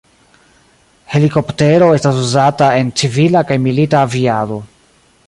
Helikoptero 1.15 1.89
estas 1.97 2.17
uzata 2.23 2.71
en 2.79 2.89
civila 3.03 3.45
kaj 3.51 3.59
milita 3.67 4.03
aviado. 4.09 4.63